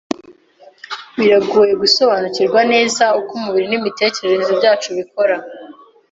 Biragoye 1.17 1.73
gusobanukirwa 1.81 2.61
neza 2.73 3.03
uko 3.19 3.31
umubiri 3.39 3.65
n'imitekerereze 3.69 4.51
byacu 4.59 4.89
bikora. 4.97 5.35